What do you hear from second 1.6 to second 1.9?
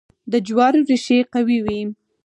وي.